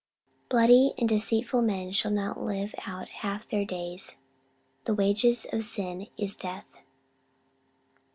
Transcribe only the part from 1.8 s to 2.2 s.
shall